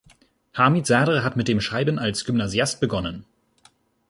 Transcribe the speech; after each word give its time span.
Hamid 0.55 0.87
Sadr 0.87 1.23
hat 1.23 1.37
mit 1.37 1.47
dem 1.47 1.61
Schreiben 1.61 1.99
als 1.99 2.25
Gymnasiast 2.25 2.79
begonnen. 2.81 3.23